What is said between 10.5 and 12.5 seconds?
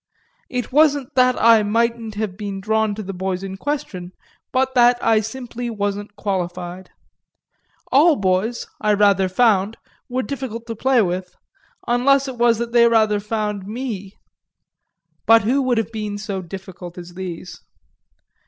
to play with unless it